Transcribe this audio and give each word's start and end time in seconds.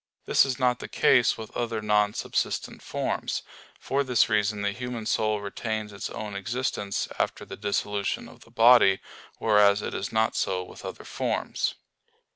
This 0.25 0.45
is 0.45 0.57
not 0.57 0.79
the 0.79 0.87
case 0.87 1.37
with 1.37 1.55
other 1.55 1.79
non 1.79 2.15
subsistent 2.15 2.81
forms. 2.81 3.43
For 3.79 4.03
this 4.03 4.29
reason 4.29 4.63
the 4.63 4.71
human 4.71 5.05
soul 5.05 5.41
retains 5.41 5.93
its 5.93 6.09
own 6.09 6.35
existence 6.35 7.07
after 7.19 7.45
the 7.45 7.55
dissolution 7.55 8.27
of 8.27 8.39
the 8.39 8.49
body; 8.49 8.99
whereas 9.37 9.83
it 9.83 9.93
is 9.93 10.11
not 10.11 10.35
so 10.35 10.63
with 10.63 10.83
other 10.83 11.03
forms. 11.05 11.75